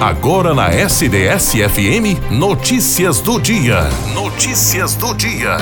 [0.00, 3.82] Agora na SDS-FM, notícias do dia.
[4.14, 5.58] Notícias do dia.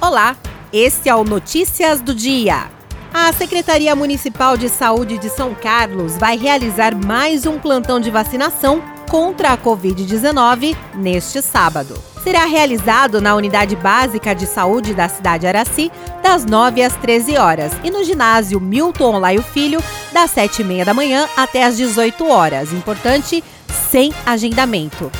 [0.00, 0.34] Olá,
[0.72, 2.70] este é o Notícias do Dia.
[3.12, 8.82] A Secretaria Municipal de Saúde de São Carlos vai realizar mais um plantão de vacinação
[9.10, 12.00] contra a Covid-19 neste sábado.
[12.22, 15.90] Será realizado na Unidade Básica de Saúde da cidade Araci,
[16.22, 20.84] das 9 às 13 horas, e no ginásio Milton Laio Filho, das 7 e meia
[20.84, 22.72] da manhã até às 18 horas.
[22.72, 23.42] Importante,
[23.90, 25.10] sem agendamento.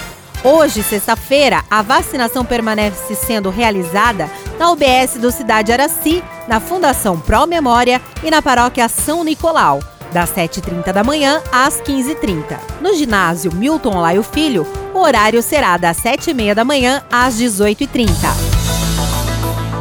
[0.45, 7.47] Hoje, sexta-feira, a vacinação permanece sendo realizada na UBS do Cidade Araci, na Fundação Pro
[7.47, 9.81] Memória e na Paróquia São Nicolau
[10.13, 12.59] das 7h30 da manhã às 15h30.
[12.81, 18.11] No ginásio Milton Laio Filho, o horário será das 7h30 da manhã às 18h30.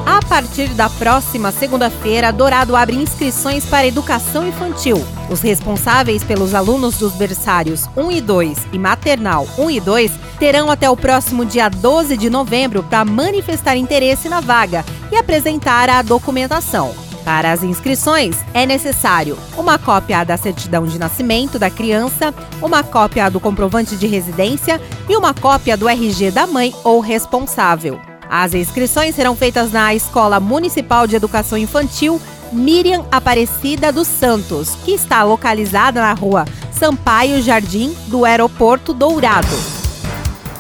[0.06, 5.04] A partir da próxima segunda-feira, Dourado abre inscrições para educação infantil.
[5.30, 10.70] Os responsáveis pelos alunos dos berçários 1 e 2 e maternal 1 e 2 terão
[10.70, 16.02] até o próximo dia 12 de novembro para manifestar interesse na vaga e apresentar a
[16.02, 17.09] documentação.
[17.30, 23.30] Para as inscrições, é necessário uma cópia da certidão de nascimento da criança, uma cópia
[23.30, 28.02] do comprovante de residência e uma cópia do RG da mãe ou responsável.
[28.28, 32.20] As inscrições serão feitas na Escola Municipal de Educação Infantil
[32.52, 39.56] Miriam Aparecida dos Santos, que está localizada na rua Sampaio Jardim do Aeroporto Dourado.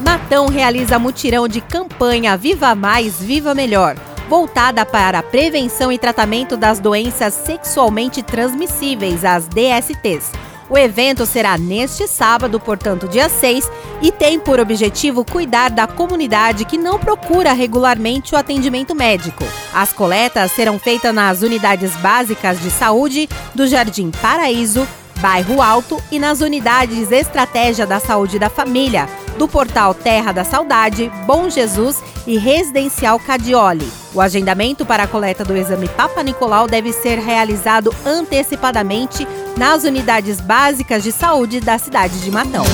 [0.05, 3.95] Matão realiza mutirão de campanha Viva Mais, Viva Melhor
[4.29, 10.31] voltada para a prevenção e tratamento das doenças sexualmente transmissíveis, as DSTs.
[10.69, 13.67] O evento será neste sábado, portanto, dia 6,
[14.03, 19.43] e tem por objetivo cuidar da comunidade que não procura regularmente o atendimento médico.
[19.73, 24.87] As coletas serão feitas nas unidades básicas de saúde do Jardim Paraíso,
[25.19, 31.09] Bairro Alto e nas unidades Estratégia da Saúde da Família, do portal Terra da Saudade,
[31.25, 33.87] Bom Jesus e Residencial Cadioli.
[34.13, 39.25] O agendamento para a coleta do exame Papa Nicolau deve ser realizado antecipadamente
[39.57, 42.65] nas unidades básicas de saúde da cidade de Matão.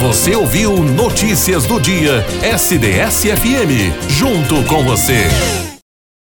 [0.00, 3.92] Você ouviu Notícias do Dia SDS-FM.
[4.08, 5.67] Junto com você.